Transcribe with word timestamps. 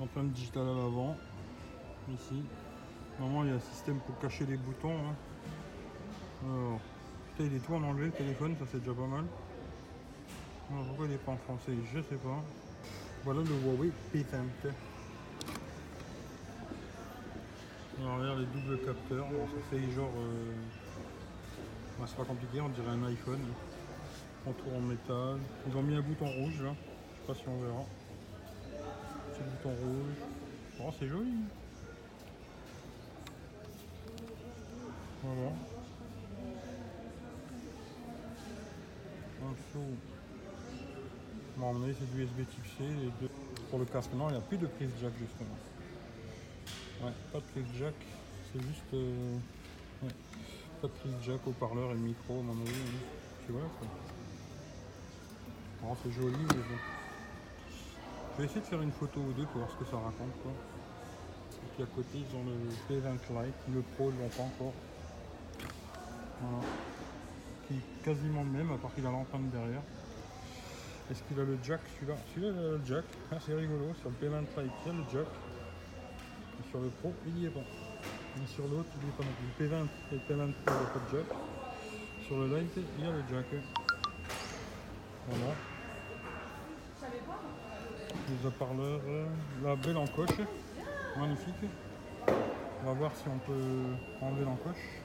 empreinte 0.00 0.32
digitale 0.32 0.62
à 0.62 0.74
l'avant. 0.74 1.16
Ici. 2.12 2.42
Normalement, 3.18 3.44
il 3.44 3.50
y 3.50 3.52
a 3.52 3.56
un 3.56 3.60
système 3.60 3.98
pour 4.00 4.18
cacher 4.18 4.46
les 4.46 4.56
boutons. 4.56 4.90
hein. 4.96 5.14
Alors, 6.44 6.80
il 7.38 7.54
est 7.54 7.58
tout 7.58 7.74
en 7.74 7.82
anglais 7.82 8.06
le 8.06 8.12
téléphone, 8.12 8.56
ça 8.58 8.64
c'est 8.70 8.78
déjà 8.80 8.92
pas 8.94 9.06
mal. 9.06 9.24
Pourquoi 10.88 11.06
il 11.06 11.12
n'est 11.12 11.18
pas 11.18 11.32
en 11.32 11.36
français? 11.36 11.72
Je 11.92 12.00
sais 12.00 12.16
pas. 12.16 12.42
Voilà 13.24 13.40
le 13.40 13.48
Huawei 13.48 13.90
P20. 14.14 14.72
Alors, 18.00 18.36
les 18.38 18.46
doubles 18.46 18.78
capteurs. 18.84 19.26
Ça 19.26 19.60
fait 19.70 19.90
genre. 19.92 20.10
euh, 20.16 20.52
bah, 21.98 22.06
c'est 22.06 22.16
pas 22.16 22.24
compliqué, 22.24 22.60
on 22.60 22.68
dirait 22.70 22.88
un 22.90 23.04
iPhone. 23.08 23.40
Contour 24.44 24.74
en 24.74 24.80
métal. 24.80 25.38
Ils 25.68 25.76
ont 25.76 25.82
mis 25.82 25.94
un 25.96 26.00
bouton 26.00 26.26
rouge 26.26 26.62
là. 26.62 26.74
Je 26.74 27.20
sais 27.20 27.26
pas 27.26 27.34
si 27.34 27.48
on 27.48 27.60
verra. 27.60 27.84
Petit 29.40 29.48
bouton 29.48 29.70
rouge. 29.70 30.16
Oh, 30.80 30.90
c'est 30.98 31.08
joli. 31.08 31.32
Voilà. 35.22 35.52
En 39.42 39.50
dessous. 39.52 39.96
Avis, 41.84 41.96
c'est 41.98 42.14
du 42.14 42.22
USB 42.22 42.36
type 42.50 42.66
C. 42.76 42.84
Les 42.84 43.10
deux. 43.20 43.30
Pour 43.70 43.78
le 43.78 43.84
casque, 43.86 44.10
non, 44.14 44.28
il 44.28 44.32
n'y 44.32 44.38
a 44.38 44.42
plus 44.42 44.58
de 44.58 44.66
prise 44.66 44.90
jack 45.00 45.12
justement. 45.18 45.56
Ouais, 47.02 47.12
pas 47.32 47.38
de 47.38 47.44
prise 47.44 47.78
jack. 47.78 47.94
C'est 48.52 48.60
juste. 48.60 48.94
euh, 48.94 49.36
ouais. 50.02 50.10
Pas 50.82 50.88
de 50.88 50.92
prise 50.92 51.14
jack, 51.24 51.46
haut-parleur 51.46 51.92
et 51.92 51.94
micro, 51.94 52.40
à 52.40 52.42
mon 52.42 52.60
avis. 52.60 52.72
Tu 53.46 53.52
vois 53.52 53.62
ça 53.62 53.86
Oh, 55.82 55.96
c'est 56.02 56.12
joli, 56.12 56.36
mais 56.36 56.54
bon. 56.54 56.99
Vais 58.40 58.46
essayer 58.46 58.62
de 58.62 58.66
faire 58.66 58.80
une 58.80 58.90
photo 58.90 59.20
ou 59.20 59.32
deux 59.34 59.44
pour 59.44 59.58
voir 59.58 59.70
ce 59.70 59.76
que 59.76 59.84
ça 59.84 59.98
raconte. 59.98 60.32
Quoi. 60.42 60.52
Et 61.60 61.68
puis 61.74 61.82
à 61.82 61.86
côté, 61.94 62.24
ils 62.24 62.34
ont 62.34 62.40
le 62.40 62.56
P20 62.88 63.12
Lite. 63.12 63.54
Le 63.68 63.82
Pro, 63.82 64.10
ils 64.10 64.18
l'ont 64.18 64.30
pas 64.30 64.44
encore. 64.44 64.72
Voilà. 66.40 66.64
Qui 67.68 67.74
est 67.74 68.02
quasiment 68.02 68.42
le 68.42 68.48
même, 68.48 68.72
à 68.72 68.78
part 68.78 68.94
qu'il 68.94 69.04
a 69.04 69.10
l'empreinte 69.10 69.50
derrière. 69.50 69.82
Est-ce 71.10 71.22
qu'il 71.24 71.38
a 71.38 71.44
le 71.44 71.58
jack 71.62 71.80
celui-là? 71.96 72.16
Celui-là, 72.32 72.52
le 72.52 72.80
jack. 72.86 73.04
Ah, 73.30 73.36
c'est 73.44 73.52
rigolo. 73.52 73.92
Sur 74.00 74.08
le 74.08 74.16
P20 74.16 74.40
Lite, 74.40 74.72
il 74.86 74.88
y 74.88 74.88
a 74.88 74.96
le 74.96 75.04
jack. 75.12 75.28
Et 76.56 76.70
sur 76.70 76.80
le 76.80 76.88
Pro, 76.88 77.12
il 77.26 77.34
n'y 77.34 77.44
est 77.44 77.50
pas. 77.50 77.60
Et 77.60 78.46
sur 78.46 78.64
l'autre, 78.68 78.88
il 78.96 79.04
n'y 79.04 79.12
est 79.12 79.16
pas 79.18 79.24
non 79.24 79.36
plus. 79.36 79.52
Le 79.52 79.68
P20 79.68 79.84
et 79.84 80.14
le 80.16 80.20
P20 80.24 80.52
Pro, 80.64 80.72
il 80.72 80.80
n'y 80.80 80.86
a 80.88 80.92
pas 80.96 81.00
de 81.04 81.10
jack. 81.12 81.28
Sur 82.24 82.38
le 82.38 82.56
Lite, 82.56 82.72
il 82.96 83.04
y 83.04 83.06
a 83.06 83.12
le 83.12 83.22
jack. 83.28 83.44
Voilà. 85.28 85.52
Les 88.30 88.46
haut-parleurs, 88.46 89.00
euh, 89.08 89.26
la 89.64 89.74
belle 89.74 89.96
encoche, 89.96 90.36
magnifique. 91.16 91.54
On 92.82 92.86
va 92.86 92.92
voir 92.92 93.14
si 93.16 93.24
on 93.28 93.38
peut 93.38 93.96
enlever 94.22 94.44
l'encoche. 94.44 95.02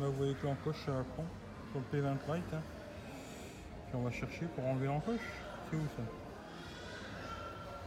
Là, 0.00 0.06
vous 0.06 0.12
voyez 0.12 0.34
que 0.34 0.46
l'encoche 0.46 0.88
à 0.88 1.04
fond 1.14 1.24
sur 1.70 1.80
le 1.80 2.02
P20 2.02 2.34
Lite. 2.34 2.44
hein. 2.52 2.62
Puis 3.86 3.94
on 3.94 4.02
va 4.02 4.10
chercher 4.10 4.46
pour 4.54 4.66
enlever 4.66 4.86
l'encoche. 4.86 5.20
C'est 5.70 5.76
où 5.76 5.86
ça? 5.96 6.02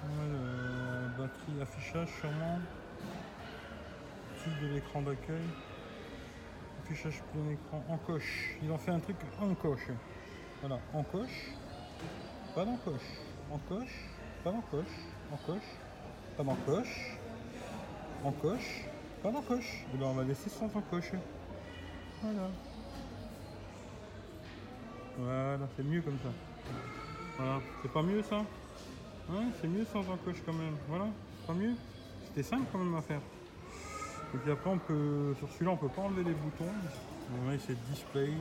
Ouais, 0.07 1.09
Batterie, 1.17 1.61
affichage 1.61 2.09
sûrement. 2.19 2.59
Titre 4.37 4.61
de 4.61 4.67
l'écran 4.67 5.01
d'accueil. 5.01 5.47
Affichage 6.83 7.21
plein 7.33 7.51
écran, 7.51 7.83
encoche. 7.89 8.55
Ils 8.63 8.71
ont 8.71 8.77
fait 8.77 8.91
un 8.91 8.99
truc 8.99 9.17
encoche. 9.41 9.87
Voilà, 10.61 10.79
encoche. 10.93 11.51
Pas 12.55 12.66
d'encoche. 12.66 13.09
Encoche. 13.50 14.09
Pas 14.44 14.51
d'encoche. 14.51 14.85
Encoche. 15.31 15.78
Pas 16.35 16.44
d'encoche. 16.44 17.17
Encoche. 18.25 18.85
Pas 19.23 19.31
d'encoche. 19.31 19.85
Et 19.94 19.97
ben 19.97 20.07
on 20.07 20.13
va 20.13 20.23
laisser 20.23 20.50
sans 20.50 20.66
encoche. 20.66 21.12
Voilà. 22.22 22.50
Voilà, 25.17 25.67
c'est 25.78 25.84
mieux 25.84 26.01
comme 26.01 26.17
ça. 26.23 26.29
Voilà, 27.38 27.62
c'est 27.81 27.91
pas 27.91 28.01
mieux 28.01 28.23
ça? 28.23 28.38
Hein, 29.31 29.44
C'est 29.62 29.68
mieux 29.68 29.85
sans 29.85 30.01
encoche 30.01 30.41
quand 30.45 30.53
même. 30.53 30.75
Voilà, 30.89 31.06
c'est 31.39 31.47
pas 31.47 31.53
mieux? 31.53 31.75
C'était 32.25 32.44
simple 32.44 32.66
quand 32.72 32.79
même 32.79 32.95
à 32.95 33.01
faire. 33.01 33.22
Et 34.33 34.38
puis 34.38 34.51
après, 34.51 34.69
on 34.69 34.78
peut, 34.78 35.35
sur 35.38 35.50
celui-là, 35.51 35.72
on 35.72 35.78
peut 35.78 35.89
pas 35.89 36.01
enlever 36.01 36.23
les 36.23 36.33
boutons. 36.33 36.66
Ouais, 37.47 37.57
c'est 37.66 37.78
display. 37.89 38.33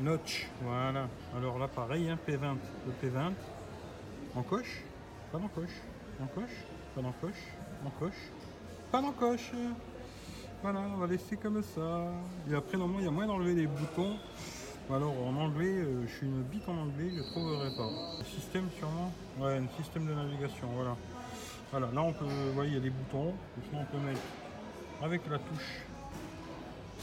Notch, 0.00 0.48
voilà. 0.60 1.08
Alors 1.36 1.58
là, 1.58 1.68
pareil, 1.68 2.10
hein, 2.10 2.18
P20. 2.28 2.56
Le 2.86 3.08
P20. 3.08 3.32
Encoche, 4.34 4.82
pas 5.30 5.38
d'encoche. 5.38 5.70
Encoche, 6.20 6.64
pas 6.94 7.00
d'encoche. 7.00 7.42
Encoche, 7.86 8.32
pas 8.90 9.00
d'encoche. 9.00 9.52
Voilà, 10.62 10.80
on 10.80 10.96
va 10.96 11.06
laisser 11.06 11.36
comme 11.36 11.62
ça. 11.62 12.06
Et 12.50 12.54
après, 12.54 12.76
normalement, 12.76 12.98
il 13.00 13.04
y 13.04 13.08
a 13.08 13.12
moyen 13.12 13.28
d'enlever 13.28 13.54
les 13.54 13.66
boutons. 13.66 14.16
Alors, 14.90 15.14
en 15.26 15.36
anglais, 15.36 15.76
euh, 15.78 16.06
je 16.06 16.12
suis 16.12 16.26
une 16.26 16.42
bite 16.42 16.68
en 16.68 16.76
anglais, 16.76 17.10
je 17.10 17.18
ne 17.18 17.22
trouverai 17.22 17.70
pas. 17.76 17.88
Le 18.18 18.24
système, 18.24 18.68
sûrement 18.76 19.12
Ouais, 19.38 19.58
un 19.58 19.82
système 19.82 20.06
de 20.06 20.12
navigation, 20.12 20.66
voilà. 20.74 20.96
Voilà, 21.70 21.88
là, 21.94 22.02
on 22.02 22.12
peut, 22.12 22.24
vous 22.24 22.52
voyez, 22.52 22.72
il 22.72 22.76
y 22.76 22.80
a 22.80 22.82
les 22.82 22.90
boutons. 22.90 23.32
Sinon, 23.68 23.82
on 23.82 23.96
peut 23.96 24.04
mettre 24.04 24.20
avec 25.02 25.22
la 25.30 25.38
touche. 25.38 25.84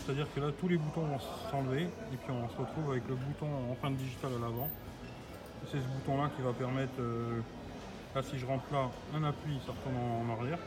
C'est-à-dire 0.03 0.28
que 0.34 0.39
là, 0.39 0.47
tous 0.59 0.67
les 0.67 0.78
boutons 0.78 1.01
vont 1.01 1.19
s'enlever. 1.51 1.84
Et 1.84 2.17
puis, 2.17 2.31
on 2.31 2.50
se 2.50 2.57
retrouve 2.57 2.91
avec 2.91 3.03
le 3.07 3.16
bouton 3.16 3.47
empreinte 3.72 3.97
digitale 3.97 4.31
à 4.38 4.41
l'avant. 4.41 4.69
C'est 5.72 5.78
ce 5.78 5.88
bouton-là 5.88 6.29
qui 6.35 6.41
va 6.41 6.53
permettre, 6.53 7.00
euh, 7.00 7.39
là, 8.16 8.23
si 8.23 8.40
je 8.40 8.45
rentre 8.45 8.63
là, 8.72 8.90
un 9.16 9.23
appui, 9.23 9.59
ça 9.66 9.72
retourne 9.72 9.95
en, 9.95 10.40
arrière. 10.40 10.57